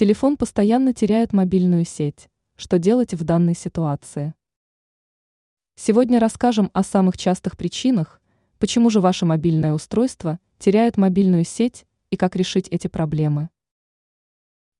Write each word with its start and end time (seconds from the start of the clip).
Телефон 0.00 0.38
постоянно 0.38 0.94
теряет 0.94 1.34
мобильную 1.34 1.84
сеть. 1.84 2.30
Что 2.56 2.78
делать 2.78 3.12
в 3.12 3.22
данной 3.22 3.54
ситуации? 3.54 4.32
Сегодня 5.76 6.18
расскажем 6.18 6.70
о 6.72 6.82
самых 6.82 7.18
частых 7.18 7.58
причинах, 7.58 8.22
почему 8.58 8.88
же 8.88 9.02
ваше 9.02 9.26
мобильное 9.26 9.74
устройство 9.74 10.40
теряет 10.58 10.96
мобильную 10.96 11.44
сеть 11.44 11.84
и 12.08 12.16
как 12.16 12.34
решить 12.34 12.66
эти 12.68 12.86
проблемы. 12.86 13.50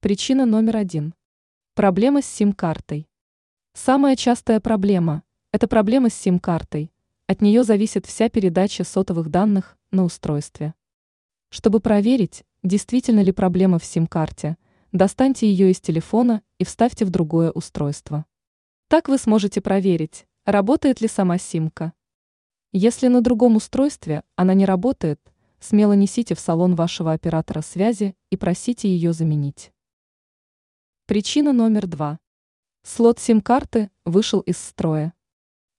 Причина 0.01 0.47
номер 0.47 0.79
один. 0.79 1.15
Проблема 1.75 2.23
с 2.23 2.27
сим-картой. 2.27 3.07
Самая 3.75 4.17
частая 4.17 4.59
проблема– 4.59 5.23
это 5.53 5.69
проблема 5.69 6.09
с 6.09 6.15
сим-картой. 6.15 6.91
От 7.27 7.43
нее 7.43 7.63
зависит 7.63 8.07
вся 8.07 8.31
передача 8.31 8.85
сотовых 8.85 9.29
данных 9.29 9.77
на 9.91 10.05
устройстве. 10.05 10.73
Чтобы 11.51 11.81
проверить, 11.81 12.43
действительно 12.63 13.21
ли 13.21 13.33
проблема 13.33 13.79
в 13.79 13.85
сим-карте, 13.85 14.57
достаньте 14.93 15.49
ее 15.49 15.71
из 15.71 15.81
телефона 15.81 16.43
и 16.59 16.65
вставьте 16.65 17.05
в 17.05 17.11
другое 17.11 17.51
устройство. 17.51 18.27
Так 18.89 19.09
вы 19.09 19.19
сможете 19.19 19.61
проверить, 19.61 20.27
работает 20.45 21.01
ли 21.01 21.09
сама 21.09 21.39
симка. 21.39 21.93
Если 22.73 23.09
на 23.09 23.21
другом 23.21 23.57
устройстве 23.57 24.23
она 24.37 24.55
не 24.55 24.65
работает, 24.65 25.21
смело 25.61 25.93
несите 25.93 26.35
в 26.35 26.41
салон 26.41 26.75
вашего 26.75 27.13
оператора 27.13 27.61
связи 27.61 28.17
и 28.31 28.37
просите 28.37 28.89
ее 28.89 29.13
заменить. 29.13 29.73
Причина 31.07 31.53
номер 31.53 31.87
два. 31.87 32.19
Слот 32.83 33.19
сим-карты 33.19 33.91
вышел 34.05 34.41
из 34.41 34.59
строя. 34.59 35.13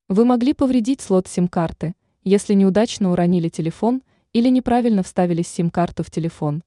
Вы 0.07 0.25
могли 0.25 0.53
повредить 0.53 1.01
слот 1.01 1.27
сим-карты, 1.27 1.95
если 2.23 2.53
неудачно 2.53 3.11
уронили 3.11 3.49
телефон 3.49 4.03
или 4.33 4.49
неправильно 4.49 5.03
вставили 5.03 5.41
сим-карту 5.41 6.03
в 6.03 6.11
телефон. 6.11 6.63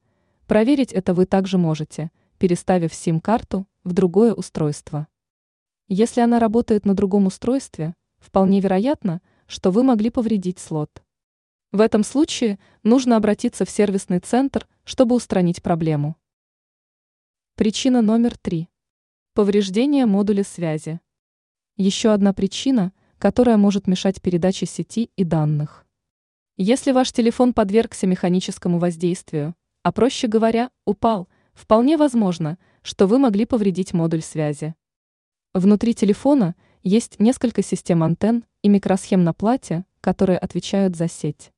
Проверить 0.46 0.92
это 0.92 1.14
вы 1.14 1.26
также 1.26 1.56
можете, 1.58 2.10
переставив 2.38 2.94
сим-карту 2.94 3.66
в 3.84 3.92
другое 3.92 4.34
устройство. 4.34 5.08
Если 5.88 6.20
она 6.20 6.38
работает 6.38 6.86
на 6.86 6.94
другом 6.94 7.26
устройстве, 7.26 7.94
вполне 8.18 8.60
вероятно, 8.60 9.20
что 9.46 9.70
вы 9.70 9.82
могли 9.82 10.10
повредить 10.10 10.58
слот. 10.58 11.02
В 11.72 11.80
этом 11.80 12.04
случае 12.04 12.58
нужно 12.82 13.16
обратиться 13.16 13.64
в 13.64 13.70
сервисный 13.70 14.20
центр, 14.20 14.68
чтобы 14.84 15.14
устранить 15.14 15.62
проблему. 15.62 16.16
Причина 17.56 18.00
номер 18.00 18.38
три. 18.38 18.69
Повреждение 19.34 20.06
модуля 20.06 20.44
связи. 20.44 21.00
Еще 21.76 22.12
одна 22.12 22.32
причина, 22.32 22.92
которая 23.19 23.56
может 23.56 23.86
мешать 23.86 24.22
передаче 24.22 24.66
сети 24.66 25.10
и 25.16 25.24
данных. 25.24 25.84
Если 26.56 26.92
ваш 26.92 27.10
телефон 27.10 27.52
подвергся 27.52 28.06
механическому 28.06 28.78
воздействию, 28.78 29.56
а 29.82 29.91
проще 29.91 30.28
говоря, 30.28 30.70
упал, 30.84 31.28
вполне 31.55 31.97
возможно, 31.97 32.58
что 32.83 33.06
вы 33.06 33.19
могли 33.19 33.47
повредить 33.47 33.92
модуль 33.92 34.22
связи. 34.22 34.74
Внутри 35.52 35.94
телефона 35.94 36.55
есть 36.83 37.19
несколько 37.19 37.62
систем 37.62 38.02
антенн 38.02 38.44
и 38.62 38.69
микросхем 38.69 39.24
на 39.24 39.33
плате, 39.33 39.84
которые 40.00 40.38
отвечают 40.38 40.97
за 40.97 41.08
сеть. 41.08 41.52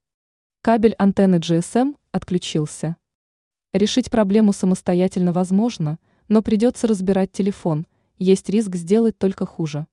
Кабель 0.62 0.94
антенны 0.98 1.36
GSM 1.36 1.96
отключился. 2.12 2.96
Решить 3.72 4.10
проблему 4.10 4.52
самостоятельно 4.52 5.32
возможно– 5.32 5.98
но 6.28 6.42
придется 6.42 6.86
разбирать 6.86 7.32
телефон, 7.32 7.86
есть 8.18 8.48
риск 8.48 8.74
сделать 8.74 9.18
только 9.18 9.46
хуже. 9.46 9.86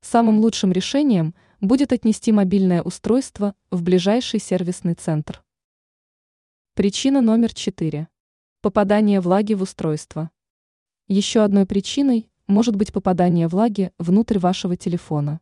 Самым 0.00 0.40
лучшим 0.40 0.72
решением 0.72 1.34
будет 1.60 1.92
отнести 1.92 2.32
мобильное 2.32 2.82
устройство 2.82 3.54
в 3.70 3.82
ближайший 3.82 4.40
сервисный 4.40 4.94
центр. 4.94 5.44
Причина 6.74 7.20
номер 7.20 7.54
четыре. 7.54 8.08
Попадание 8.62 9.20
влаги 9.20 9.54
в 9.54 9.62
устройство. 9.62 10.30
Еще 11.08 11.42
одной 11.42 11.66
причиной 11.66 12.30
может 12.46 12.76
быть 12.76 12.92
попадание 12.92 13.48
влаги 13.48 13.90
внутрь 13.98 14.38
вашего 14.38 14.76
телефона. 14.76 15.40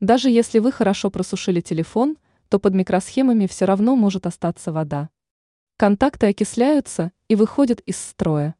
Даже 0.00 0.30
если 0.30 0.58
вы 0.58 0.72
хорошо 0.72 1.12
просушили 1.12 1.60
телефон, 1.60 2.18
то 2.48 2.58
под 2.58 2.74
микросхемами 2.74 3.46
все 3.46 3.66
равно 3.66 3.94
может 3.94 4.26
остаться 4.26 4.72
вода. 4.72 5.10
Контакты 5.76 6.26
окисляются 6.26 7.12
и 7.28 7.36
выходят 7.36 7.78
из 7.82 7.96
строя. 7.96 8.56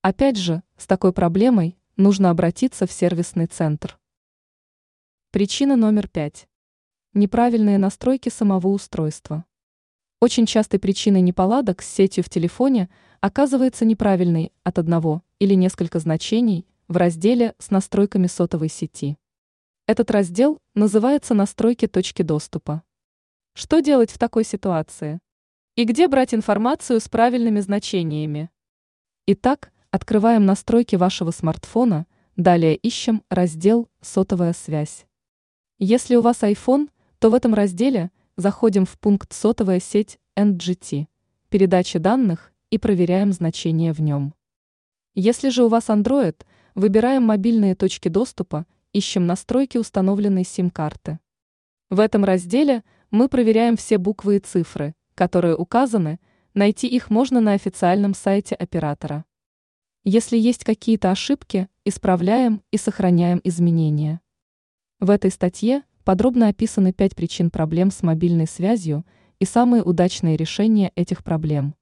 Опять 0.00 0.36
же, 0.36 0.64
с 0.76 0.88
такой 0.88 1.12
проблемой 1.12 1.78
нужно 1.96 2.28
обратиться 2.28 2.88
в 2.88 2.92
сервисный 2.92 3.46
центр. 3.46 4.00
Причина 5.30 5.76
номер 5.76 6.08
пять. 6.08 6.48
Неправильные 7.14 7.78
настройки 7.78 8.30
самого 8.30 8.66
устройства. 8.66 9.44
Очень 10.22 10.46
частой 10.46 10.78
причиной 10.78 11.20
неполадок 11.20 11.82
с 11.82 11.88
сетью 11.88 12.22
в 12.22 12.28
телефоне 12.28 12.88
оказывается 13.20 13.84
неправильный 13.84 14.52
от 14.62 14.78
одного 14.78 15.24
или 15.40 15.54
несколько 15.54 15.98
значений 15.98 16.64
в 16.86 16.96
разделе 16.96 17.56
с 17.58 17.72
настройками 17.72 18.28
сотовой 18.28 18.68
сети. 18.68 19.18
Этот 19.88 20.12
раздел 20.12 20.60
называется 20.76 21.34
«Настройки 21.34 21.88
точки 21.88 22.22
доступа». 22.22 22.84
Что 23.52 23.80
делать 23.80 24.12
в 24.12 24.18
такой 24.18 24.44
ситуации? 24.44 25.18
И 25.74 25.82
где 25.82 26.06
брать 26.06 26.34
информацию 26.34 27.00
с 27.00 27.08
правильными 27.08 27.58
значениями? 27.58 28.48
Итак, 29.26 29.72
Открываем 29.90 30.46
настройки 30.46 30.94
вашего 30.94 31.32
смартфона, 31.32 32.06
далее 32.36 32.76
ищем 32.76 33.24
раздел 33.28 33.88
«Сотовая 34.00 34.52
связь». 34.52 35.04
Если 35.80 36.14
у 36.14 36.20
вас 36.20 36.42
iPhone, 36.42 36.90
то 37.18 37.28
в 37.28 37.34
этом 37.34 37.54
разделе 37.54 38.12
заходим 38.36 38.86
в 38.86 38.98
пункт 38.98 39.32
«Сотовая 39.32 39.80
сеть 39.80 40.18
NGT», 40.36 41.06
передача 41.48 41.98
данных 41.98 42.52
и 42.70 42.78
проверяем 42.78 43.32
значение 43.32 43.92
в 43.92 44.00
нем. 44.00 44.34
Если 45.14 45.50
же 45.50 45.64
у 45.64 45.68
вас 45.68 45.88
Android, 45.88 46.36
выбираем 46.74 47.24
мобильные 47.24 47.74
точки 47.74 48.08
доступа, 48.08 48.66
ищем 48.92 49.26
настройки 49.26 49.76
установленной 49.76 50.44
сим-карты. 50.44 51.18
В 51.90 52.00
этом 52.00 52.24
разделе 52.24 52.82
мы 53.10 53.28
проверяем 53.28 53.76
все 53.76 53.98
буквы 53.98 54.36
и 54.36 54.38
цифры, 54.38 54.94
которые 55.14 55.54
указаны, 55.54 56.18
найти 56.54 56.86
их 56.86 57.10
можно 57.10 57.40
на 57.40 57.52
официальном 57.52 58.14
сайте 58.14 58.54
оператора. 58.54 59.26
Если 60.04 60.38
есть 60.38 60.64
какие-то 60.64 61.10
ошибки, 61.10 61.68
исправляем 61.84 62.62
и 62.70 62.78
сохраняем 62.78 63.40
изменения. 63.44 64.20
В 64.98 65.10
этой 65.10 65.30
статье 65.30 65.82
подробно 66.04 66.48
описаны 66.48 66.92
пять 66.92 67.14
причин 67.14 67.50
проблем 67.50 67.90
с 67.90 68.02
мобильной 68.02 68.46
связью 68.46 69.04
и 69.38 69.44
самые 69.44 69.82
удачные 69.82 70.36
решения 70.36 70.92
этих 70.94 71.24
проблем. 71.24 71.74